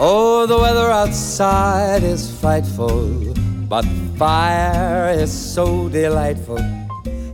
Oh, 0.00 0.46
the 0.46 0.54
weather 0.54 0.92
outside 0.92 2.04
is 2.04 2.40
frightful, 2.40 3.34
but 3.68 3.84
fire 4.18 5.22
is 5.22 5.54
so 5.54 5.88
delightful. 5.88 6.60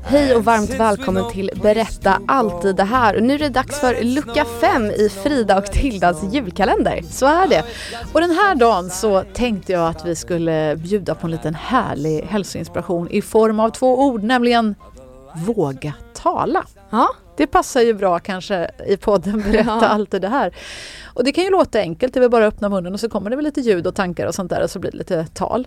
Hej 0.04 0.34
och 0.34 0.44
varmt 0.44 0.70
välkommen 0.70 1.30
till 1.30 1.50
Berätta 1.62 2.20
alltid 2.28 2.76
det 2.76 2.84
här. 2.84 3.16
Och 3.16 3.22
nu 3.22 3.34
är 3.34 3.38
det 3.38 3.48
dags 3.48 3.80
för 3.80 4.02
lucka 4.02 4.44
5 4.60 4.90
i 4.90 5.08
Frida 5.08 5.58
och 5.58 5.66
Tildas 5.66 6.22
julkalender. 6.32 7.02
Så 7.10 7.26
är 7.26 7.48
det. 7.48 7.64
Och 8.12 8.20
den 8.20 8.30
här 8.30 8.54
dagen 8.54 8.90
så 8.90 9.24
tänkte 9.34 9.72
jag 9.72 9.88
att 9.88 10.06
vi 10.06 10.16
skulle 10.16 10.76
bjuda 10.76 11.14
på 11.14 11.26
en 11.26 11.30
liten 11.30 11.54
härlig 11.54 12.22
hälsoinspiration 12.22 13.10
i 13.10 13.22
form 13.22 13.60
av 13.60 13.70
två 13.70 14.00
ord, 14.00 14.22
nämligen 14.22 14.74
våga 15.34 15.92
tala. 16.14 16.64
Ja. 16.90 17.08
Det 17.36 17.46
passar 17.46 17.80
ju 17.80 17.94
bra 17.94 18.18
kanske 18.18 18.70
i 18.86 18.96
podden 18.96 19.42
Berätta 19.42 19.78
Ja. 19.80 19.86
alltid 19.86 20.22
det 20.22 20.28
här. 20.28 20.54
Och 21.14 21.24
det 21.24 21.32
kan 21.32 21.44
ju 21.44 21.50
låta 21.50 21.78
enkelt, 21.78 22.14
det 22.14 22.18
är 22.18 22.20
väl 22.20 22.30
bara 22.30 22.46
att 22.46 22.54
öppna 22.54 22.68
munnen 22.68 22.94
och 22.94 23.00
så 23.00 23.08
kommer 23.08 23.30
det 23.30 23.36
väl 23.36 23.44
lite 23.44 23.60
ljud 23.60 23.86
och 23.86 23.94
tankar 23.94 24.26
och 24.26 24.34
sånt 24.34 24.50
där 24.50 24.62
och 24.62 24.70
så 24.70 24.78
blir 24.78 24.90
det 24.90 24.96
lite 24.98 25.26
tal. 25.34 25.66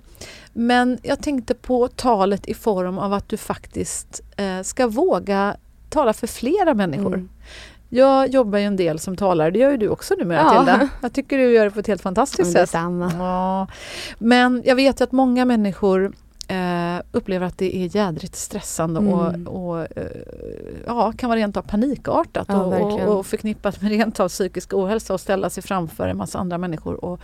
Men 0.54 0.98
jag 1.04 1.22
tänkte 1.22 1.54
på 1.54 1.88
talet 1.88 2.48
i 2.48 2.54
form 2.54 2.98
av 2.98 3.14
att 3.14 3.30
du 3.30 3.38
faktiskt 3.38 4.22
eh, 4.38 4.62
ska 4.64 4.88
våga 4.88 5.56
tala 5.90 6.14
för 6.14 6.28
flera 6.28 6.74
människor. 6.74 7.14
Mm. 7.14 7.30
Jag 7.90 8.30
jobbar 8.30 8.60
ju 8.60 8.66
en 8.66 8.76
del 8.76 9.00
som 9.00 9.18
talare, 9.18 9.52
det 9.52 9.60
gör 9.60 9.72
ju 9.72 9.78
du 9.78 9.90
också 9.90 10.16
numera 10.20 10.38
Ja. 10.42 10.58
Tilda. 10.58 10.90
Jag 11.02 11.14
tycker 11.14 11.38
du 11.38 11.52
gör 11.54 11.66
det 11.66 11.72
på 11.72 11.80
ett 11.80 11.88
helt 11.88 12.02
fantastiskt 12.02 12.52
sätt. 12.52 12.70
Ja. 12.74 13.68
Men 14.20 14.62
jag 14.66 14.76
vet 14.76 15.02
ju 15.02 15.04
att 15.04 15.12
många 15.12 15.46
människor 15.46 16.14
eh, 16.48 17.02
upplever 17.12 17.46
att 17.46 17.58
det 17.58 17.76
är 17.76 17.96
jädrigt 17.96 18.36
stressande 18.36 19.00
Mm. 19.00 19.14
och, 19.48 19.72
och 19.72 19.80
eh, 19.98 20.06
ja, 20.86 21.12
kan 21.18 21.30
vara 21.30 21.40
rent 21.40 21.58
av 21.58 21.62
panikartat 21.62 22.46
Ja, 22.50 22.64
och, 22.64 23.18
och, 23.18 23.26
förknippat 23.26 23.82
med 23.82 23.92
rent 23.92 24.20
av 24.20 24.30
psykisk 24.30 24.74
ohälsa 24.74 25.14
och 25.14 25.22
ställa 25.22 25.50
sig 25.50 25.64
framför 25.64 26.08
en 26.08 26.18
massa 26.18 26.40
andra 26.40 26.58
människor 26.58 27.06
och 27.06 27.20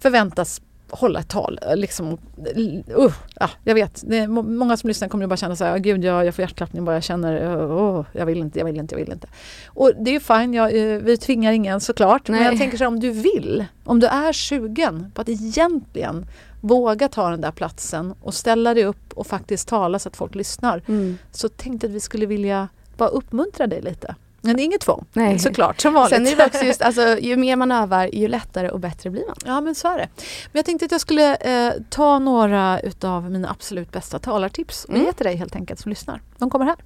förväntas 0.00 0.60
hålla 0.90 1.20
ett 1.20 1.28
tal. 1.28 1.58
eh, 1.70 1.76
Liksom, 1.76 2.18
uh, 2.56 3.12
ja, 3.34 3.50
jag 3.64 3.74
vet, 3.74 4.04
många 4.28 4.76
som 4.76 4.88
lyssnar 4.88 5.08
kommer 5.08 5.24
ju 5.24 5.28
bara 5.28 5.36
känna 5.36 5.56
så 5.56 5.64
här, 5.64 5.78
gud 5.78 6.04
jag, 6.04 6.26
jag 6.26 6.34
får 6.34 6.42
hjärtklappning 6.42 6.84
bara 6.84 6.96
jag 6.96 7.02
känner, 7.02 7.56
uh, 7.56 8.04
jag 8.12 8.26
vill 8.26 8.38
inte, 8.38 8.58
jag 8.58 8.66
vill 8.66 8.76
inte, 8.76 8.94
jag 8.94 9.00
vill 9.00 9.12
inte. 9.12 9.28
Och 9.66 9.92
det 10.00 10.10
är 10.10 10.12
ju 10.12 10.20
fine, 10.20 10.54
jag, 10.54 10.76
eh, 10.76 10.98
vi 10.98 11.16
tvingar 11.16 11.52
ingen 11.52 11.80
såklart. 11.80 12.28
Men 12.28 12.40
Nej. 12.40 12.48
jag 12.48 12.58
tänker 12.58 12.78
så 12.78 12.84
här, 12.84 12.88
om 12.88 13.00
du 13.00 13.10
vill, 13.10 13.64
om 13.84 14.00
du 14.00 14.06
är 14.06 14.32
sugen 14.32 15.10
på 15.14 15.20
att 15.20 15.28
egentligen 15.28 16.26
våga 16.60 17.08
ta 17.08 17.30
den 17.30 17.40
där 17.40 17.50
platsen 17.50 18.14
och 18.22 18.34
ställa 18.34 18.74
dig 18.74 18.84
upp 18.84 19.12
och 19.14 19.26
faktiskt 19.26 19.68
tala 19.68 19.98
så 19.98 20.08
att 20.08 20.16
folk 20.16 20.34
lyssnar. 20.34 20.82
Mm. 20.88 21.18
Så 21.32 21.48
tänkte 21.48 21.86
att 21.86 21.92
vi 21.92 22.00
skulle 22.00 22.26
vilja 22.26 22.68
bara 22.96 23.08
uppmuntra 23.08 23.66
dig 23.66 23.82
lite. 23.82 24.14
Men 24.40 24.56
det 24.56 24.62
är 24.62 24.64
inget 24.64 24.80
tvång, 24.80 25.04
Nej. 25.12 25.38
såklart, 25.38 25.80
som 25.80 25.94
vanligt. 25.94 26.16
Sen 26.16 26.26
är 26.26 26.36
det 26.36 26.46
också 26.46 26.64
just, 26.64 26.82
alltså, 26.82 27.18
ju 27.18 27.36
mer 27.36 27.56
man 27.56 27.72
övar 27.72 28.10
ju 28.12 28.28
lättare 28.28 28.70
och 28.70 28.80
bättre 28.80 29.10
blir 29.10 29.26
man. 29.26 29.36
Ja 29.44 29.60
men 29.60 29.74
så 29.74 29.88
är 29.88 29.96
det. 29.98 30.08
Men 30.16 30.58
jag 30.58 30.64
tänkte 30.64 30.84
att 30.84 30.92
jag 30.92 31.00
skulle 31.00 31.36
eh, 31.36 31.72
ta 31.90 32.18
några 32.18 32.80
utav 32.80 33.30
mina 33.30 33.50
absolut 33.50 33.92
bästa 33.92 34.18
talartips 34.18 34.84
och 34.84 34.90
Mm. 34.94 35.04
ge 35.06 35.12
till 35.12 35.24
dig 35.26 35.36
helt 35.36 35.56
enkelt 35.56 35.80
som 35.80 35.90
lyssnar. 35.90 36.20
De 36.38 36.50
kommer 36.50 36.64
här. 36.64 36.76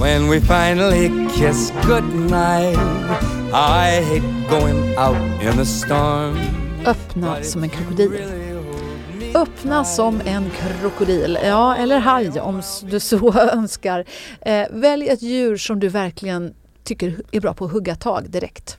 When 0.00 0.28
we 0.30 0.40
finally 0.40 1.28
kiss 1.34 1.72
goodnight, 1.86 2.78
I 3.52 4.02
hate 4.04 4.34
going 4.50 4.98
out 4.98 5.42
in 5.42 5.52
the 5.58 5.66
storm. 5.66 6.38
Öppna 6.86 7.42
som 7.42 7.62
en 7.62 7.68
krokodil. 7.68 8.12
Öppna 9.34 9.84
som 9.84 10.20
en 10.24 10.50
krokodil, 10.50 11.38
ja 11.44 11.76
eller 11.76 11.98
haj 11.98 12.40
om 12.40 12.62
du 12.90 13.00
så 13.00 13.38
önskar. 13.52 14.04
Eh, 14.40 14.66
välj 14.70 15.08
ett 15.08 15.22
djur 15.22 15.56
som 15.56 15.80
du 15.80 15.88
verkligen 15.88 16.54
tycker 16.84 17.16
är 17.32 17.40
bra 17.40 17.54
på 17.54 17.64
att 17.64 17.72
hugga 17.72 17.94
tag 17.94 18.30
direkt. 18.30 18.78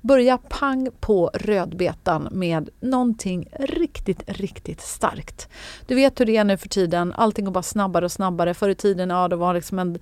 Börja 0.00 0.38
pang 0.38 0.88
på 1.00 1.30
rödbetan 1.34 2.28
med 2.30 2.68
någonting 2.80 3.48
riktigt, 3.60 4.22
riktigt 4.26 4.80
starkt. 4.80 5.48
Du 5.86 5.94
vet 5.94 6.20
hur 6.20 6.26
det 6.26 6.36
är 6.36 6.44
nu 6.44 6.56
för 6.56 6.68
tiden, 6.68 7.12
allting 7.16 7.44
går 7.44 7.52
bara 7.52 7.62
snabbare 7.62 8.04
och 8.04 8.12
snabbare. 8.12 8.54
Förr 8.54 8.68
i 8.68 8.74
tiden, 8.74 9.10
ja 9.10 9.28
det 9.28 9.36
var 9.36 9.54
liksom 9.54 9.78
en 9.78 9.98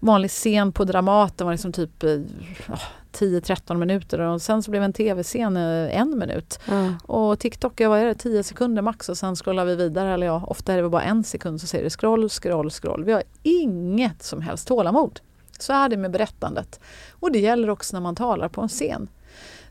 vanlig 0.00 0.30
scen 0.30 0.72
på 0.72 0.84
Dramaten 0.84 1.44
var 1.44 1.54
liksom 1.54 1.72
typ 1.72 2.02
eh, 2.02 2.18
ah, 2.68 2.78
10-13 3.16 3.76
minuter 3.76 4.20
och 4.20 4.42
sen 4.42 4.62
så 4.62 4.70
blev 4.70 4.82
en 4.82 4.92
tv-scen 4.92 5.56
en 5.56 6.18
minut. 6.18 6.60
Och 7.06 7.38
TikTok, 7.38 7.80
vad 7.80 7.98
är 7.98 8.04
det, 8.04 8.14
10 8.14 8.42
sekunder 8.42 8.82
max 8.82 9.08
och 9.08 9.18
sen 9.18 9.36
scrollar 9.36 9.64
vi 9.64 9.76
vidare. 9.76 10.14
Eller 10.14 10.26
ja, 10.26 10.44
ofta 10.46 10.72
är 10.72 10.82
det 10.82 10.88
bara 10.88 11.02
en 11.02 11.24
sekund 11.24 11.60
så 11.60 11.66
ser 11.66 11.82
det 11.82 11.90
scroll, 11.90 12.30
scroll, 12.30 12.70
scroll. 12.70 13.04
Vi 13.04 13.12
har 13.12 13.22
inget 13.42 14.22
som 14.22 14.40
helst 14.40 14.68
tålamod. 14.68 15.20
Så 15.58 15.72
är 15.72 15.88
det 15.88 15.96
med 15.96 16.10
berättandet. 16.10 16.80
Och 17.12 17.32
det 17.32 17.38
gäller 17.38 17.70
också 17.70 17.96
när 17.96 18.00
man 18.00 18.16
talar 18.16 18.48
på 18.48 18.60
en 18.60 18.68
scen. 18.68 19.08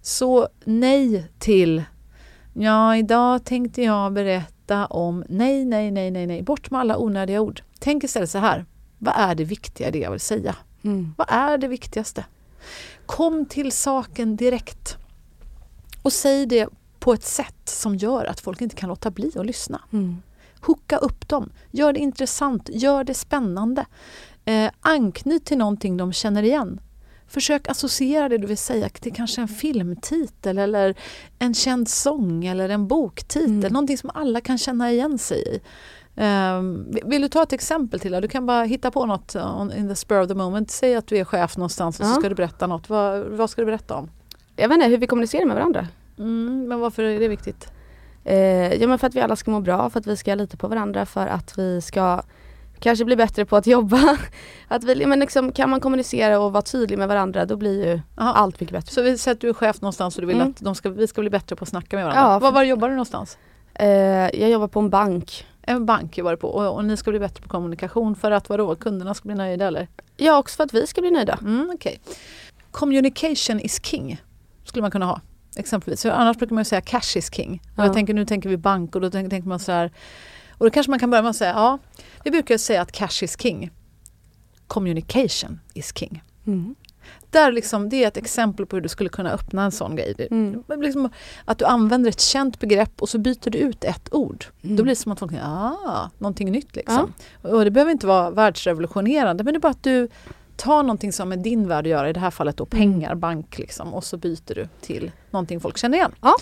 Så 0.02 0.48
nej 0.64 1.32
till 1.40 1.84
Ja, 2.58 2.96
idag 2.96 3.44
tänkte 3.44 3.82
jag 3.82 4.14
berätta 4.14 4.86
om 4.86 5.24
nej, 5.30 5.66
nej, 5.66 5.92
nej, 5.92 6.12
nej, 6.12 6.28
nej. 6.28 6.42
Bort 6.42 6.72
med 6.72 6.82
alla 6.82 6.98
onödiga 6.98 7.42
ord. 7.42 7.62
Tänk 7.80 8.04
istället 8.04 8.30
så 8.30 8.38
här. 8.38 8.66
Vad 8.98 9.14
är 9.18 9.36
det 9.36 9.44
viktiga 9.44 9.92
det 9.92 10.00
jag 10.00 10.12
vill 10.12 10.20
säga? 10.20 10.56
Mm. 10.84 11.14
Vad 11.18 11.28
är 11.30 11.58
det 11.58 11.68
viktigaste? 11.68 12.26
Kom 13.06 13.46
till 13.46 13.72
saken 13.72 14.36
direkt. 14.36 14.98
Och 16.02 16.14
säg 16.14 16.46
det 16.46 16.70
på 17.00 17.14
ett 17.14 17.24
sätt 17.24 17.70
som 17.70 17.96
gör 17.96 18.26
att 18.26 18.40
folk 18.40 18.62
inte 18.62 18.76
kan 18.76 18.90
låta 18.90 19.12
bli 19.12 19.31
att 19.36 19.46
lyssna. 19.46 19.81
Mm. 19.94 20.22
Hooka 20.62 20.98
upp 20.98 21.28
dem. 21.28 21.50
Gör 21.72 21.94
det 21.94 22.00
intressant. 22.00 22.70
Gör 22.74 23.03
det 23.03 23.14
spännande. 23.14 23.86
Eh, 24.46 24.72
anknyt 24.81 25.46
till 25.46 25.58
någonting 25.58 25.98
de 25.98 26.14
känner 26.14 26.44
igen. 26.44 26.80
Försök 27.28 27.68
associera 27.68 28.30
det 28.30 28.38
du 28.38 28.48
vill 28.48 28.58
säga 28.58 28.90
till 28.90 29.14
kanske 29.14 29.42
en 29.42 29.47
filmtitel 29.47 30.58
eller 30.58 30.96
en 31.40 31.53
känd 31.53 31.90
sång 31.90 32.46
eller 32.46 32.70
en 32.70 32.88
boktitel. 32.88 33.46
Mm. 33.46 33.74
Någonting 33.74 33.97
som 33.97 34.12
alla 34.14 34.42
kan 34.42 34.58
känna 34.58 34.92
igen 34.92 35.18
sig 35.18 35.56
i. 35.56 35.59
Ehm, 36.16 36.86
vill- 37.06 37.22
du 37.22 37.28
ta 37.28 37.44
ett 37.44 37.53
exempel 37.53 38.00
till? 38.00 38.12
Du 38.12 38.28
kan 38.28 38.46
bara 38.46 38.64
hitta 38.64 38.92
på 38.92 39.06
något 39.06 39.36
uh, 39.36 39.62
on- 39.62 39.74
in 39.78 39.90
the 39.90 39.96
spur 39.96 40.22
of 40.22 40.28
the 40.28 40.34
moment. 40.34 40.72
Säg 40.72 40.96
att 40.96 41.08
du 41.08 41.18
är 41.18 41.24
chef 41.26 41.58
någonstans 41.58 42.00
och 42.00 42.06
så 42.06 42.12
Ja. 42.12 42.16
ska 42.20 42.30
du 42.30 42.36
berätta 42.36 42.68
något. 42.68 42.90
Vad, 42.90 43.20
vad 43.24 43.50
ska 43.50 43.62
du 43.62 43.66
berätta 43.66 43.96
om? 43.96 44.09
Jag 44.56 44.70
vet 44.70 44.76
inte 44.76 44.88
hur 44.88 44.97
vi 44.97 45.08
kommunicerar 45.08 45.46
med 45.46 45.56
varandra. 45.56 45.88
Mm, 46.17 46.66
men 46.67 46.79
varför 46.79 47.03
är 47.03 47.20
det 47.20 47.28
viktigt? 47.28 47.67
Eh, 48.23 48.73
ja 48.82 48.88
men 48.88 49.00
för 49.00 49.08
att 49.08 49.16
vi 49.16 49.22
alla 49.22 49.35
ska 49.35 49.52
må 49.52 49.59
bra, 49.62 49.90
för 49.90 50.00
att 50.00 50.08
vi 50.08 50.17
ska 50.17 50.35
lita 50.35 50.58
på 50.58 50.67
varandra, 50.67 51.06
för 51.06 51.28
att 51.28 51.58
vi 51.58 51.82
ska 51.82 52.22
kanske 52.79 53.06
bli 53.06 53.16
bättre 53.16 53.46
på 53.46 53.56
att 53.56 53.67
jobba. 53.67 54.17
Att 54.67 54.84
vi, 54.84 55.06
men 55.06 55.20
liksom, 55.20 55.52
kan 55.52 55.70
man 55.70 55.79
kommunicera 55.79 56.40
och 56.40 56.52
vara 56.53 56.62
tydlig 56.62 56.97
med 56.97 57.08
varandra 57.08 57.46
då 57.46 57.56
blir 57.56 57.85
ju 57.85 58.00
Aha. 58.17 58.34
allt 58.34 58.59
mycket 58.59 58.73
bättre. 58.73 58.91
Så 58.91 59.02
vi 59.02 59.17
säger 59.17 59.35
att 59.35 59.41
du 59.41 59.50
är 59.50 59.53
chef 59.53 59.82
någonstans 59.82 60.16
och 60.16 60.22
du 60.22 60.28
vill 60.28 60.35
Mm. 60.35 60.50
att 60.50 60.59
de 60.59 60.76
ska, 60.76 60.90
vi 60.90 61.08
ska 61.08 61.22
bli 61.22 61.29
bättre 61.29 61.56
på 61.56 61.64
att 61.64 61.70
snacka 61.70 61.96
med 61.96 62.06
varandra. 62.06 62.34
Ja, 62.34 62.40
var, 62.40 62.52
var 62.52 62.64
jobbar 62.64 62.90
du 62.90 62.96
någonstans? 62.96 63.38
Eh, 63.73 63.88
jag 64.41 64.50
jobbar 64.50 64.67
på 64.67 64.79
en 64.79 64.90
bank. 64.90 65.47
En 65.67 65.85
bank 65.85 66.20
var 66.23 66.32
det 66.32 66.38
på 66.38 66.47
och, 66.47 66.76
och 66.76 66.85
ni 66.85 66.97
ska 66.97 67.12
bli 67.12 67.20
bättre 67.20 67.44
på 67.44 67.50
kommunikation 67.50 68.16
för 68.16 68.32
att 68.32 68.50
vadå, 68.50 68.76
kunderna 68.76 69.14
ska 69.14 69.28
bli 69.28 69.35
nöjda 69.35 69.67
eller? 69.67 69.88
Ja 70.17 70.38
också 70.38 70.56
för 70.56 70.64
att 70.64 70.73
vi 70.73 70.88
ska 70.88 71.02
bli 71.02 71.12
nöjda. 71.12 71.40
Mm, 71.41 71.72
okej. 71.76 72.00
Communication 72.72 73.59
is 73.59 73.85
king 73.85 74.22
skulle 74.64 74.82
man 74.82 74.91
kunna 74.91 75.06
ha. 75.06 75.22
Exempelvis. 75.56 76.02
För 76.02 76.09
annars 76.09 76.38
brukar 76.38 76.53
man 76.53 76.62
ju 76.62 76.66
säga 76.66 76.82
cash 76.82 77.17
is 77.17 77.34
king. 77.34 77.62
Ja. 77.78 77.85
jag 77.85 77.94
tänker, 77.94 78.14
nu 78.14 78.26
tänker 78.26 78.50
vi 78.50 78.58
bank 78.58 78.96
och 78.96 79.02
då 79.02 79.09
tänker, 79.09 79.29
tänker 79.29 79.50
man 79.50 79.59
så 79.59 79.72
här. 79.72 79.91
Och 80.58 80.66
då 80.66 80.70
kanske 80.70 80.90
man 80.90 81.00
kan 81.00 81.09
börja 81.09 81.22
med 81.22 81.29
att 81.29 81.35
säga, 81.35 81.52
ja, 81.52 81.79
vi 82.23 82.32
brukar 82.32 82.58
säga 82.58 82.82
att 82.82 82.91
cash 82.91 83.23
is 83.23 83.41
king. 83.41 83.72
Communication 84.67 85.59
is 85.73 85.94
king. 85.97 86.23
Mm. 86.47 86.76
Där 87.29 87.52
liksom, 87.52 87.90
det 87.90 88.03
är 88.03 88.07
ett 88.07 88.17
exempel 88.17 88.66
på 88.66 88.75
hur 88.75 88.81
du 88.81 88.90
skulle 88.90 89.09
kunna 89.09 89.31
öppna 89.31 89.63
en 89.63 89.72
sån 89.72 89.96
grej. 89.96 90.28
Mm. 90.31 90.63
Liksom, 90.78 91.09
att 91.46 91.57
du 91.57 91.66
använder 91.66 92.09
ett 92.09 92.19
känt 92.19 92.59
begrepp 92.59 93.02
och 93.02 93.09
så 93.09 93.17
byter 93.17 93.49
du 93.49 93.57
ut 93.57 93.84
ett 93.84 94.13
ord. 94.13 94.46
Mm. 94.63 94.75
Då 94.75 94.84
blir 94.84 94.91
det 94.91 94.99
som 94.99 95.11
att 95.11 95.19
folk 95.19 95.31
tänker, 95.31 95.47
ah, 95.47 96.09
någonting 96.17 96.52
nytt 96.52 96.75
liksom. 96.75 97.13
Och 97.41 97.63
det 97.63 97.72
behöver 97.72 97.91
inte 97.91 98.07
vara 98.07 98.29
världsrevolutionerande 98.29 99.43
men 99.43 99.53
det 99.53 99.57
är 99.57 99.61
bara 99.61 99.72
att 99.72 99.84
du 99.84 100.09
tar 100.57 100.84
någonting 100.84 101.13
som 101.13 101.31
är 101.31 101.37
din 101.37 101.67
värld 101.67 101.85
att 101.85 101.90
göra, 101.90 102.09
i 102.09 102.13
det 102.13 102.19
här 102.19 102.31
fallet 102.31 102.57
då 102.57 102.66
pengar, 102.66 103.16
bank 103.16 103.57
liksom, 103.57 103.93
och 103.93 104.03
så 104.03 104.17
byter 104.17 104.55
du 104.55 104.67
till 104.81 105.11
någonting 105.31 105.59
folk 105.59 105.78
känner 105.78 105.97
igen. 105.97 106.11
Ja. 106.22 106.35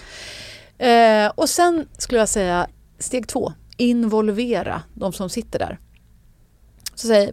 Eh, 0.86 1.32
och 1.36 1.50
sen 1.50 1.88
skulle 1.98 2.20
jag 2.20 2.30
säga 2.30 2.68
steg 3.00 3.28
två, 3.28 3.54
involvera 3.78 4.82
de 4.94 5.14
som 5.14 5.30
sitter 5.30 5.60
där. 5.60 5.80
Så 6.96 7.08
säg, 7.08 7.32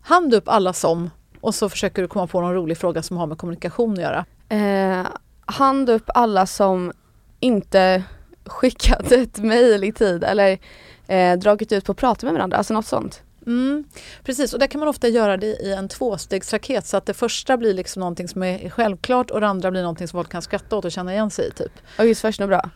hand 0.00 0.34
upp 0.34 0.48
alla 0.48 0.72
som 0.72 1.10
och 1.40 1.54
så 1.54 1.68
försöker 1.68 2.02
du 2.02 2.08
komma 2.08 2.26
på 2.26 2.40
någon 2.40 2.54
rolig 2.54 2.78
fråga 2.78 3.02
som 3.02 3.16
har 3.16 3.26
med 3.26 3.38
kommunikation 3.38 3.92
att 3.92 3.98
göra. 3.98 4.24
Eh, 4.48 5.06
hand 5.44 5.90
upp 5.90 6.10
alla 6.14 6.46
som 6.46 6.92
inte 7.40 8.04
skickat 8.46 9.12
ett 9.12 9.38
mejl 9.38 9.84
i 9.84 9.92
tid 9.92 10.24
eller 10.24 10.58
eh, 11.06 11.38
dragit 11.38 11.72
ut 11.72 11.84
på 11.84 11.92
att 11.92 11.98
prata 11.98 12.26
med 12.26 12.34
varandra, 12.34 12.56
alltså 12.56 12.74
något 12.74 12.86
sånt. 12.86 13.22
Mm, 13.46 13.84
precis, 14.24 14.52
och 14.52 14.58
där 14.58 14.66
kan 14.66 14.78
man 14.78 14.88
ofta 14.88 15.08
göra 15.08 15.36
det 15.36 15.46
i 15.46 15.72
en 15.72 15.88
tvåstegsraket 15.88 16.86
så 16.86 16.96
att 16.96 17.06
det 17.06 17.14
första 17.14 17.56
blir 17.56 17.74
liksom 17.74 18.00
någonting 18.00 18.28
som 18.28 18.42
är 18.42 18.70
självklart 18.70 19.30
och 19.30 19.40
det 19.40 19.46
andra 19.46 19.70
blir 19.70 19.82
någonting 19.82 20.08
som 20.08 20.18
folk 20.18 20.32
kan 20.32 20.42
skratta 20.42 20.76
åt 20.76 20.84
och 20.84 20.92
känna 20.92 21.12
igen 21.12 21.30
sig 21.30 21.48
i. 21.48 21.50
Typ. 21.50 21.72
Och 21.98 22.06
just 22.06 22.20
först 22.20 22.40
nu 22.40 22.46
bra. 22.46 22.70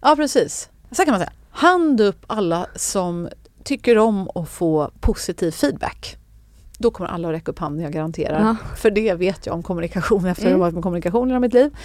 Ja 0.00 0.16
precis, 0.16 0.68
så 0.90 1.04
kan 1.04 1.12
man 1.12 1.20
säga. 1.20 1.32
Hand 1.50 2.00
upp 2.00 2.24
alla 2.26 2.66
som 2.76 3.28
tycker 3.64 3.98
om 3.98 4.30
att 4.34 4.48
få 4.48 4.90
positiv 5.00 5.50
feedback. 5.50 6.16
Då 6.84 6.90
kommer 6.90 7.10
alla 7.10 7.28
att 7.28 7.34
räcka 7.34 7.50
upp 7.52 7.58
handen, 7.58 7.82
jag 7.84 7.92
garanterar. 7.92 8.40
Ja. 8.40 8.56
För 8.76 8.90
det 8.90 9.14
vet 9.14 9.46
jag 9.46 9.54
om 9.54 9.62
kommunikation 9.62 10.26
efter 10.26 10.42
att 10.42 10.46
Mm. 10.46 10.60
ha 10.60 10.64
varit 10.66 10.74
med 10.74 10.82
kommunikation 10.82 11.28
i 11.28 11.30
hela 11.30 11.40
mitt 11.40 11.54
liv. 11.54 11.76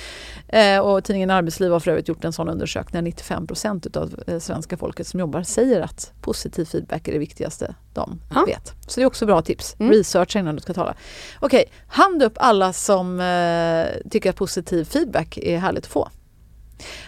Eh, 0.48 0.80
och 0.80 1.04
tidningen 1.04 1.30
Arbetsliv 1.30 1.72
har 1.72 1.80
för 1.80 1.92
övrigt 1.92 2.08
gjort 2.08 2.26
en 2.26 2.34
sån 2.34 2.50
undersökning 2.50 2.94
där 2.94 3.02
95 3.02 3.48
procent 3.48 3.98
av 3.98 4.24
eh, 4.28 4.40
svenska 4.40 4.78
folket 4.78 5.08
som 5.08 5.20
jobbar 5.20 5.44
säger 5.44 5.82
att 5.82 6.12
positiv 6.22 6.66
feedback 6.66 7.08
är 7.08 7.12
det 7.12 7.20
viktigaste 7.20 7.76
de 7.94 8.22
Ja. 8.36 8.44
vet. 8.46 8.74
Så 8.88 9.00
det 9.00 9.04
är 9.04 9.06
också 9.08 9.26
bra 9.26 9.42
tips. 9.42 9.76
Mm. 9.80 9.92
Researcha 9.92 10.40
innan 10.40 10.56
du 10.56 10.62
ska 10.62 10.74
tala. 10.74 10.96
Okej, 11.40 11.66
hand 11.88 12.24
upp 12.24 12.34
alla 12.38 12.74
som 12.74 13.20
eh, 13.20 14.10
tycker 14.10 14.30
att 14.30 14.36
positiv 14.36 14.84
feedback 14.86 15.38
är 15.38 15.58
härligt 15.58 15.86
att 15.86 15.92
få. 15.92 16.10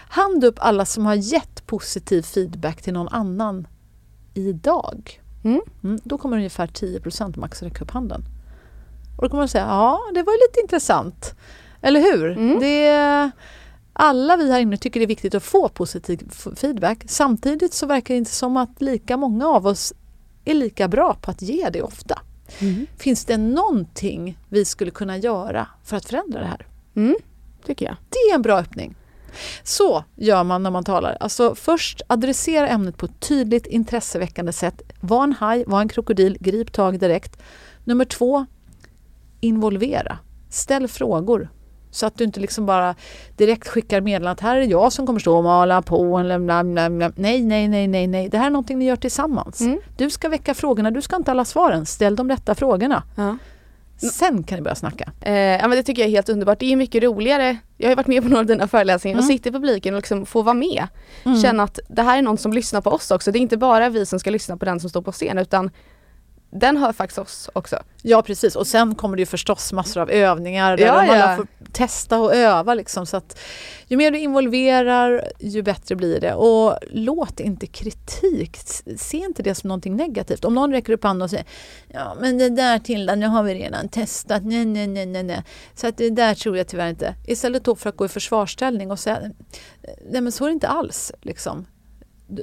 Hand 0.09 0.43
upp 0.43 0.55
alla 0.59 0.85
som 0.85 1.05
har 1.05 1.15
gett 1.15 1.65
positiv 1.67 2.21
feedback 2.21 2.81
till 2.81 2.93
någon 2.93 3.07
annan 3.07 3.67
idag. 4.33 5.20
Mm. 5.43 5.61
Mm, 5.83 5.99
då 6.03 6.17
kommer 6.17 6.38
ungefär 6.38 6.67
10% 6.67 7.39
max 7.39 7.63
räcka 7.63 7.83
upp 7.83 7.91
handen. 7.91 8.23
Och 9.17 9.23
då 9.23 9.29
kommer 9.29 9.41
man 9.41 9.47
säga, 9.49 9.65
ja 9.65 9.99
det 10.13 10.23
var 10.23 10.33
ju 10.33 10.39
lite 10.39 10.59
intressant. 10.61 11.35
Eller 11.81 12.01
hur? 12.01 12.31
Mm. 12.31 12.59
Det, 12.59 13.31
alla 13.93 14.38
vi 14.38 14.51
här 14.51 14.59
inne 14.59 14.77
tycker 14.77 14.99
det 14.99 15.03
är 15.03 15.07
viktigt 15.07 15.35
att 15.35 15.43
få 15.43 15.69
positiv 15.69 16.31
feedback. 16.55 17.03
Samtidigt 17.07 17.73
så 17.73 17.85
verkar 17.85 18.13
det 18.13 18.17
inte 18.17 18.31
som 18.31 18.57
att 18.57 18.81
lika 18.81 19.17
många 19.17 19.47
av 19.47 19.67
oss 19.67 19.93
är 20.45 20.53
lika 20.53 20.88
bra 20.88 21.17
på 21.21 21.31
att 21.31 21.41
ge 21.41 21.69
det 21.69 21.81
ofta. 21.81 22.19
Finns 22.97 23.25
det 23.25 23.38
någonting 23.38 24.38
vi 24.49 24.65
skulle 24.65 24.91
kunna 24.91 25.17
göra 25.17 25.67
för 25.83 25.97
att 25.97 26.05
förändra 26.05 26.39
det 26.39 26.45
här? 26.45 26.67
Mm, 26.95 27.15
tycker 27.65 27.85
jag. 27.85 27.95
Det 28.09 28.17
är 28.17 28.35
en 28.35 28.41
bra 28.41 28.59
öppning. 28.59 28.95
Så 29.63 30.04
gör 30.16 30.44
man 30.44 30.63
när 30.63 30.72
man 30.72 30.83
talar. 30.83 31.18
Alltså 31.19 31.56
först 31.56 32.01
adressera 32.07 32.68
ämnet 32.68 32.98
på 32.98 33.06
ett 33.06 33.19
tydligt 33.19 33.66
intresseväckande 33.66 34.54
sätt. 34.54 34.81
Var 35.01 35.24
en 35.24 35.33
haj, 35.33 35.63
var 35.68 35.81
en 35.81 35.89
krokodil, 35.89 36.38
grip 36.39 36.72
tag 36.72 37.00
direkt. 37.00 37.42
Nummer 37.83 38.06
två, 38.06 38.45
involvera. 39.39 40.18
Ställ 40.50 40.88
frågor. 40.88 41.50
Så 41.92 42.06
att 42.06 42.18
du 42.18 42.24
inte 42.24 42.39
liksom 42.39 42.66
bara 42.66 42.95
direkt 43.38 43.68
skickar 43.68 44.01
meddelandet 44.01 44.39
att 44.39 44.44
här 44.50 44.57
är 44.57 44.62
jag 44.62 44.94
som 44.94 45.07
kommer 45.07 45.19
stå 45.19 45.38
och 45.38 45.44
mala 45.44 45.81
på. 45.81 46.24
Bla, 46.24 46.63
bla, 46.63 46.89
bla. 46.89 47.12
Nej, 47.16 47.42
nej, 47.42 47.68
nej, 47.68 47.88
nej, 47.88 48.07
nej. 48.07 48.30
Det 48.30 48.38
här 48.38 48.45
är 48.45 48.50
någonting 48.50 48.80
ni 48.80 48.86
gör 48.86 48.95
tillsammans. 48.95 49.62
Mm. 49.62 49.80
Du 49.98 50.10
ska 50.10 50.30
väcka 50.30 50.54
frågorna, 50.54 50.92
du 50.92 51.01
ska 51.01 51.16
inte 51.16 51.31
alla 51.31 51.45
svaren. 51.45 51.86
Ställ 51.86 52.16
de 52.16 52.30
rätta 52.30 52.56
frågorna. 52.56 53.04
Ja. 53.16 53.38
Sen 54.09 54.44
kan 54.44 54.56
ni 54.56 54.62
börja 54.62 54.75
snacka. 54.75 55.12
Eh, 55.21 55.33
ja 55.33 55.68
men 55.68 55.71
det 55.77 55.83
tycker 55.83 56.01
jag 56.01 56.07
är 56.07 56.12
helt 56.15 56.30
underbart. 56.30 56.59
Det 56.59 56.71
är 56.71 56.75
mycket 56.75 57.03
roligare. 57.03 57.57
Jag 57.77 57.89
har 57.89 57.95
varit 57.95 58.07
med 58.07 58.24
på 58.24 58.30
några 58.30 58.39
av 58.39 58.45
dina 58.45 58.68
föreläsningar 58.68 59.18
och 59.18 59.24
Mm. 59.24 59.38
sitter 59.38 59.50
i 59.50 59.53
publiken 59.53 59.94
och 59.94 59.98
liksom 60.00 60.25
får 60.25 60.44
vara 60.44 60.53
med. 60.53 60.88
Mm. 61.25 61.42
Känna 61.42 61.63
att 61.63 61.80
det 61.89 62.01
här 62.01 62.18
är 62.18 62.21
någon 62.21 62.38
som 62.38 62.53
lyssnar 62.53 62.81
på 62.81 62.89
oss 62.89 63.12
också. 63.12 63.31
Det 63.31 63.39
är 63.39 63.42
inte 63.42 63.57
bara 63.57 63.89
vi 63.89 64.06
som 64.06 64.19
ska 64.19 64.30
lyssna 64.30 64.57
på 64.57 64.65
den 64.65 64.80
som 64.80 64.89
står 64.89 65.01
på 65.01 65.12
scen 65.12 65.38
utan 65.38 65.69
den 66.51 66.77
hör 66.77 66.94
faktiskt 66.94 67.19
oss 67.19 67.50
också. 67.53 67.80
Ja 68.01 68.21
precis 68.21 68.56
och 68.56 68.68
sen 68.68 68.95
kommer 68.95 69.18
det 69.18 69.21
ju 69.21 69.25
förstås 69.25 69.74
massor 69.74 70.01
av 70.01 70.09
övningar 70.09 70.77
där 70.77 70.86
Ja, 70.86 70.92
alla 70.92 71.18
ja. 71.18 71.36
får 71.36 71.48
testa 71.71 72.19
och 72.19 72.36
öva 72.36 72.74
liksom 72.74 73.06
så 73.06 73.18
att 73.18 73.39
ju 73.88 73.98
mer 73.98 74.12
du 74.12 74.19
involverar 74.19 75.31
ju 75.39 75.62
bättre 75.62 75.95
blir 75.95 76.19
det 76.19 76.33
och 76.33 76.77
låt 76.92 77.39
inte 77.39 77.68
kritik, 77.68 78.57
se 78.98 79.18
inte 79.18 79.44
det 79.44 79.56
som 79.56 79.68
någonting 79.68 79.95
negativt. 79.95 80.45
Om 80.45 80.56
någon 80.56 80.71
räcker 80.71 80.94
upp 80.94 81.03
handen 81.03 81.21
och 81.21 81.30
säger 81.30 81.45
ja 81.88 82.18
men 82.21 82.38
det 82.38 82.50
där 82.50 82.80
Tilda, 82.80 83.15
nu 83.15 83.27
har 83.27 83.44
vi 83.44 83.56
redan 83.56 83.89
testat, 83.89 84.44
nej 84.44 84.65
nej 84.65 84.88
nej 84.88 85.06
nej 85.06 85.24
nej. 85.24 85.44
Så 85.75 85.88
att 85.88 85.98
det 85.98 86.09
där 86.09 86.36
tror 86.36 86.57
jag 86.57 86.68
tyvärr 86.68 86.89
inte. 86.89 87.15
Istället 87.27 87.63
då 87.63 87.75
för 87.75 87.89
att 87.89 87.98
gå 87.98 88.06
i 88.06 88.09
försvarsställning 88.09 88.92
och 88.92 89.00
säga 89.00 89.19
nej 90.12 90.21
men 90.21 90.31
så 90.31 90.44
är 90.44 90.50
det 90.50 90.53
inte 90.53 90.68
alls 90.68 91.12
liksom. 91.21 91.65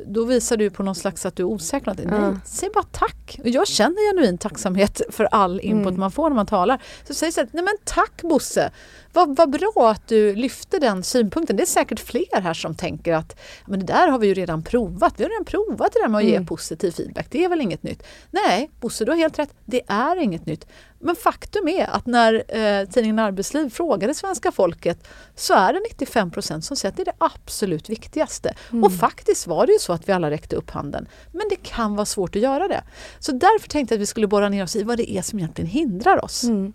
Då 0.07 0.25
visar 0.25 0.57
du 0.57 0.71
på 0.71 0.83
någon 0.83 0.95
slags 0.95 1.27
att 1.27 1.37
du 1.37 1.43
är 1.43 1.47
osäker. 1.47 1.95
Ja. 2.05 2.19
Nej, 2.31 2.37
säg 2.45 2.71
bara 2.75 2.85
tack. 2.93 3.39
Och 3.43 3.49
jag 3.49 3.69
känner 3.69 4.11
genuin 4.13 4.39
tacksamhet 4.39 5.01
för 5.11 5.25
all 5.25 5.61
input 5.61 5.87
Mm. 5.89 6.01
man 6.01 6.11
får 6.11 6.29
när 6.29 6.37
man 6.37 6.47
talar. 6.47 6.83
Så 7.05 7.15
säg 7.15 7.33
så 7.33 7.41
här, 7.41 7.49
nej 7.53 7.65
men 7.65 7.75
tack 7.85 8.23
Bosse. 8.23 8.71
Vad, 9.13 9.37
vad 9.37 9.51
bra 9.51 9.91
att 9.91 10.09
du 10.09 10.35
lyfte 10.35 10.79
den 10.79 11.03
synpunkten. 11.03 11.57
Det 11.57 11.63
är 11.63 11.67
säkert 11.67 12.01
fler 12.01 12.41
här 12.41 12.55
som 12.55 12.75
tänker 12.75 13.13
att 13.13 13.37
men 13.67 13.79
det 13.81 13.87
där 13.87 14.09
har 14.09 14.19
vi 14.19 14.27
ju 14.27 14.35
redan 14.35 14.63
provat. 14.63 15.15
Vi 15.17 15.23
har 15.25 15.31
redan 15.31 15.45
provat 15.45 15.93
det 15.93 16.01
där 16.03 16.09
med 16.09 16.19
att 16.19 16.25
ge 16.25 16.35
Mm. 16.35 16.47
positiv 16.47 16.91
feedback. 16.91 17.27
Det 17.31 17.45
är 17.45 17.49
väl 17.49 17.61
inget 17.61 17.83
nytt? 17.83 18.03
Nej, 18.31 18.71
Bosse 18.81 19.05
du 19.05 19.11
har 19.11 19.19
helt 19.19 19.39
rätt. 19.39 19.51
Det 19.65 19.83
är 19.89 20.17
inget 20.17 20.47
nytt. 20.47 20.67
Men 21.01 21.17
faktum 21.17 21.69
är 21.69 21.87
att 21.91 22.07
när 22.07 22.35
eh, 22.49 22.85
tidningen 22.89 23.19
Arbetsliv 23.19 23.71
frågade 23.71 24.15
svenska 24.15 24.53
folket 24.53 25.09
så 25.37 25.55
är 25.55 25.73
det 25.73 25.81
95 25.91 26.31
procent 26.31 26.65
som 26.65 26.77
säger 26.77 26.91
att 26.93 26.97
det 26.97 27.03
är 27.03 27.05
det 27.05 27.13
absolut 27.19 27.89
viktigaste. 27.91 28.55
Mm. 28.71 28.85
Och 28.85 28.93
faktiskt 28.93 29.47
var 29.47 29.67
det 29.67 29.78
ju 29.79 29.83
så 29.83 29.93
att 29.93 30.09
vi 30.09 30.13
alla 30.13 30.31
räckte 30.31 30.57
upp 30.57 30.71
handen. 30.71 31.09
Men 31.33 31.43
det 31.51 31.57
kan 31.57 31.97
vara 31.97 32.07
svårt 32.07 32.37
att 32.37 32.43
göra 32.43 32.69
det. 32.69 32.83
Så 33.19 33.33
därför 33.33 33.69
tänkte 33.69 33.95
jag 33.95 33.99
att 33.99 34.03
vi 34.03 34.07
skulle 34.07 34.27
borra 34.27 34.49
ner 34.49 34.65
oss 34.65 34.77
i 34.77 34.83
vad 34.83 34.97
det 34.99 35.11
är 35.11 35.23
som 35.23 35.39
egentligen 35.39 35.71
hindrar 35.71 36.25
oss. 36.25 36.45
Mm. 36.45 36.73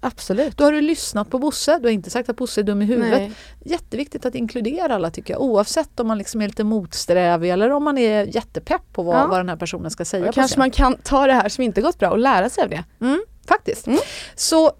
Absolut. 0.00 0.56
Då 0.56 0.64
har 0.64 0.72
du 0.72 0.80
lyssnat 0.80 1.30
på 1.30 1.38
Bosse, 1.38 1.78
du 1.78 1.84
har 1.84 1.92
inte 1.92 2.10
sagt 2.10 2.28
att 2.28 2.36
Bosse 2.36 2.60
är 2.60 2.62
dum 2.62 2.82
i 2.82 2.84
huvudet. 2.84 3.10
Nej. 3.18 3.32
Jätteviktigt 3.64 4.26
att 4.26 4.34
inkludera 4.34 4.94
alla 4.94 5.10
tycker 5.10 5.34
jag, 5.34 5.42
oavsett 5.42 6.00
om 6.00 6.06
man 6.06 6.18
liksom 6.18 6.42
är 6.42 6.46
lite 6.48 6.64
motsträvig 6.64 7.50
eller 7.50 7.70
om 7.70 7.84
man 7.84 7.98
är 7.98 8.24
jättepepp 8.36 8.82
på 8.92 9.02
vad, 9.02 9.16
Ja. 9.16 9.26
vad 9.26 9.40
den 9.40 9.48
här 9.48 9.56
personen 9.56 9.90
ska 9.90 10.04
säga. 10.04 10.28
Och 10.28 10.34
kanske 10.34 10.58
man 10.58 10.70
kan 10.70 10.96
ta 11.02 11.26
det 11.26 11.32
här 11.32 11.48
som 11.48 11.64
inte 11.64 11.80
gått 11.80 11.98
bra 11.98 12.10
och 12.10 12.18
lära 12.18 12.48
sig 12.50 12.64
av 12.64 12.70
det. 12.70 12.84
Mm, 13.00 13.20
faktiskt. 13.48 13.86
Mm. 13.86 13.98
Så 14.34 14.72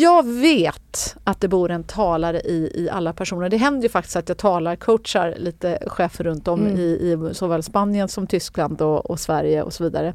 jag 0.00 0.26
vet 0.26 1.16
att 1.24 1.40
det 1.40 1.48
bor 1.48 1.70
en 1.70 1.84
talare 1.84 2.40
i, 2.40 2.72
i 2.74 2.90
alla 2.90 3.12
personer. 3.12 3.48
Det 3.48 3.56
händer 3.56 3.82
ju 3.82 3.88
faktiskt 3.88 4.16
att 4.16 4.28
jag 4.28 4.38
talar, 4.38 4.76
coachar 4.76 5.34
lite 5.38 5.78
chefer 5.86 6.24
runt 6.24 6.48
om 6.48 6.60
Mm. 6.66 6.76
i, 6.78 6.82
i 6.82 7.34
såväl 7.34 7.62
Spanien 7.62 8.08
som 8.08 8.26
Tyskland 8.26 8.82
och, 8.82 9.10
och 9.10 9.20
Sverige 9.20 9.62
och 9.62 9.72
så 9.72 9.84
vidare. 9.84 10.14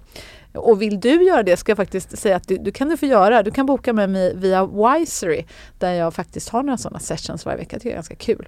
Och 0.54 0.82
vill 0.82 1.00
du 1.00 1.24
göra 1.24 1.44
det 1.44 1.58
ska 1.58 1.70
jag 1.70 1.78
faktiskt 1.78 2.18
säga 2.20 2.36
att 2.36 2.48
du, 2.48 2.58
du 2.58 2.72
kan 2.72 2.90
du 2.90 2.98
få 2.98 3.06
göra. 3.06 3.44
Du 3.44 3.52
kan 3.52 3.66
boka 3.66 3.94
med 3.94 4.10
mig 4.10 4.36
via 4.36 4.66
Wisery 4.66 5.46
där 5.80 5.94
jag 5.94 6.14
faktiskt 6.14 6.50
har 6.50 6.64
några 6.64 6.78
sådana 6.78 7.00
sessions 7.00 7.46
varje 7.46 7.58
vecka. 7.58 7.80
Det 7.82 7.90
är 7.90 7.94
ganska 7.94 8.16
kul. 8.16 8.48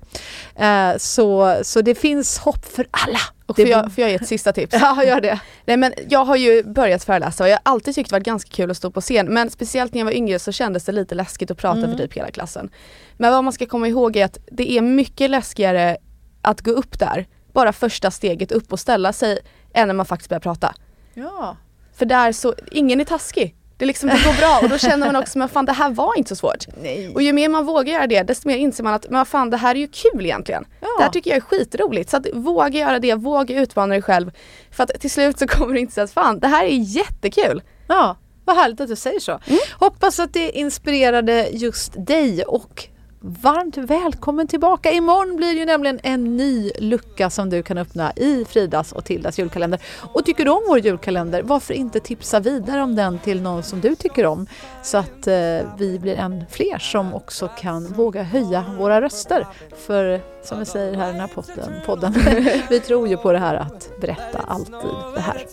Eh, 0.56 0.98
så, 0.98 1.60
så 1.64 1.82
det 1.82 1.96
finns 1.96 2.38
hopp 2.38 2.66
för 2.66 2.88
alla. 2.92 3.20
Och 3.50 3.56
Det 3.56 3.62
får 3.62 3.70
jag, 3.72 3.92
får 3.94 4.02
jag 4.02 4.10
ge 4.10 4.16
ett 4.16 4.28
sista 4.28 4.54
tips? 4.54 4.76
Ja, 4.82 5.04
gör 5.04 5.22
det. 5.22 5.40
Nej 5.66 5.78
men 5.78 5.94
jag 6.10 6.26
har 6.26 6.36
ju 6.36 6.64
börjat 6.64 7.04
föreläsa 7.04 7.44
och 7.44 7.50
jag 7.50 7.56
har 7.56 7.62
alltid 7.74 7.96
tyckt 7.96 8.10
det 8.10 8.16
varit 8.16 8.24
ganska 8.26 8.50
kul 8.52 8.72
att 8.72 8.78
stå 8.78 8.92
på 8.92 9.02
scen 9.02 9.26
men 9.34 9.50
speciellt 9.50 9.94
när 9.94 10.00
jag 10.00 10.06
var 10.06 10.12
yngre 10.14 10.40
så 10.40 10.52
kändes 10.52 10.86
det 10.86 10.92
lite 10.92 11.16
läskigt 11.16 11.52
att 11.52 11.58
prata 11.58 11.78
Mm. 11.80 11.92
för 11.92 11.98
typ 11.98 12.14
hela 12.18 12.32
klassen. 12.32 12.70
Men 13.18 13.32
vad 13.32 13.44
man 13.44 13.54
ska 13.54 13.66
komma 13.66 13.88
ihåg 13.88 14.16
är 14.16 14.26
att 14.26 14.38
det 14.52 14.72
är 14.72 14.82
mycket 14.82 15.30
läskigare 15.30 15.98
att 16.42 16.62
gå 16.62 16.72
upp 16.72 17.00
där, 17.00 17.28
bara 17.54 17.74
första 17.74 18.12
steget 18.12 18.52
upp 18.52 18.72
och 18.74 18.80
ställa 18.80 19.14
sig, 19.14 19.40
än 19.74 19.88
när 19.88 19.96
man 19.96 20.06
faktiskt 20.06 20.30
börjar 20.30 20.40
prata. 20.40 20.76
Ja. 21.14 21.58
För 21.96 22.06
där 22.06 22.32
så, 22.32 22.54
ingen 22.72 23.00
är 23.02 23.06
taskig. 23.06 23.56
Det, 23.80 23.86
liksom, 23.86 24.10
det 24.10 24.24
går 24.26 24.38
bra 24.38 24.60
och 24.64 24.70
då 24.70 24.78
känner 24.78 25.06
man 25.06 25.16
också, 25.16 25.38
men 25.38 25.50
fan 25.50 25.66
det 25.66 25.74
här 25.74 25.90
var 25.90 26.18
inte 26.18 26.30
så 26.30 26.36
svårt. 26.36 26.66
Nej. 26.84 27.12
Och 27.16 27.22
ju 27.22 27.34
mer 27.34 27.50
man 27.50 27.66
vågar 27.66 27.94
göra 27.94 28.08
det, 28.08 28.24
desto 28.24 28.48
mer 28.48 28.58
inser 28.58 28.84
man 28.84 28.94
att 28.94 29.10
men 29.10 29.26
fan 29.26 29.50
det 29.50 29.58
här 29.58 29.76
är 29.76 29.80
ju 29.80 29.88
kul 29.88 30.26
egentligen. 30.26 30.66
Ja. 30.82 30.88
Det 30.98 31.04
här 31.04 31.12
tycker 31.12 31.30
jag 31.30 31.38
är 31.38 31.42
skitroligt. 31.42 32.10
Så 32.10 32.18
att 32.18 32.28
våga 32.34 32.80
göra 32.80 33.00
det, 33.00 33.16
våga 33.16 33.62
utmana 33.62 33.94
dig 33.94 34.02
själv. 34.02 34.32
För 34.72 34.84
att 34.84 35.02
till 35.02 35.12
slut 35.12 35.40
så 35.40 35.48
kommer 35.48 35.74
du 35.74 35.80
inte 35.80 35.94
säga 35.94 36.04
att 36.04 36.12
fan 36.12 36.40
det 36.40 36.48
här 36.48 36.66
är 36.66 36.78
jättekul. 36.78 37.62
Ja, 37.88 38.18
vad 38.46 38.56
härligt 38.56 38.82
att 38.82 38.88
du 38.88 38.96
säger 38.96 39.20
så. 39.20 39.32
Mm. 39.32 39.60
Hoppas 39.80 40.20
att 40.20 40.34
det 40.34 40.52
inspirerade 40.52 41.50
just 41.52 41.94
dig 42.08 42.44
och 42.44 42.89
varmt 43.22 43.78
välkommen 43.78 44.48
tillbaka. 44.48 44.92
Imorgon 44.92 45.36
blir 45.36 45.54
det 45.54 45.60
ju 45.60 45.66
nämligen 45.66 46.00
en 46.04 46.38
ny 46.38 46.72
lucka 46.80 47.30
som 47.30 47.50
du 47.50 47.64
kan 47.64 47.78
öppna 47.78 48.12
i 48.16 48.46
Fridas 48.46 48.92
och 48.92 49.06
Tildas 49.06 49.40
julkalender. 49.40 49.82
Och 50.14 50.26
tycker 50.26 50.46
du 50.46 50.52
om 50.52 50.64
vår 50.68 50.80
julkalender, 50.80 51.44
varför 51.44 51.74
inte 51.74 52.00
tipsa 52.00 52.40
vidare 52.40 52.82
om 52.84 52.96
den 52.96 53.20
till 53.20 53.42
någon 53.42 53.64
som 53.64 53.82
du 53.82 53.96
tycker 53.96 54.26
om? 54.26 54.48
Så 54.84 54.98
att 54.98 55.28
eh, 55.28 55.34
vi 55.78 56.00
blir 56.02 56.16
än 56.16 56.46
fler 56.50 56.78
som 56.78 57.14
också 57.14 57.48
kan 57.48 57.94
våga 57.94 58.24
höja 58.24 58.66
våra 58.78 59.02
röster. 59.02 59.48
För 59.88 60.22
som 60.44 60.60
vi 60.60 60.66
säger 60.66 60.94
här 60.94 61.10
i 61.10 61.12
den 61.12 61.22
här 61.22 61.28
podden, 61.28 61.74
podden 61.86 62.14
vi 62.70 62.80
tror 62.80 63.08
ju 63.08 63.18
på 63.18 63.32
det 63.32 63.40
här 63.40 63.56
att 63.56 63.92
berätta 64.02 64.40
alltid 64.48 64.92
det 65.16 65.22
här. 65.22 65.46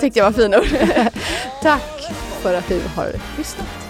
Tyckte 0.00 0.18
jag 0.18 0.26
var 0.26 0.32
fina 0.32 0.58
ord. 0.58 0.64
Tack 1.62 2.12
för 2.42 2.54
att 2.54 2.68
du 2.68 2.80
har 2.96 3.12
lyssnat. 3.36 3.89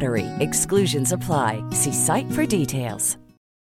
BUTTERY. 0.00 0.26
Exclusions 0.40 1.12
apply. 1.12 1.62
See 1.72 1.92
site 1.92 2.30
for 2.32 2.46
details. 2.46 3.19